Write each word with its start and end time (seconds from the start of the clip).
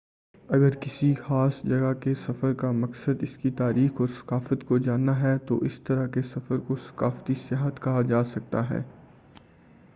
اگر 0.49 0.75
کسی 0.75 1.13
خاص 1.15 1.61
جگہ 1.63 1.91
کے 1.93 2.13
سفر 2.15 2.53
کا 2.53 2.71
مقصد 2.71 3.21
اس 3.21 3.35
کی 3.37 3.51
تاریخ 3.51 3.91
اور 3.99 4.07
ثقافت 4.07 4.65
کو 4.67 4.77
جاننا 4.77 5.19
ہے 5.21 5.37
تو 5.37 5.57
اس 5.57 5.79
طرح 5.79 6.07
کے 6.07 6.21
سفر 6.21 6.57
کو 6.57 6.75
ثقافتی 6.75 7.33
سیاحت 7.33 7.83
کہا 7.83 8.01
جاتا 8.01 8.69
ہے 8.69 8.81